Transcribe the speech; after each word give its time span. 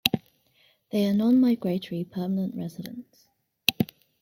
They 0.91 1.05
are 1.07 1.13
non-migratory 1.13 2.05
permanent 2.05 2.55
residents. 2.55 3.27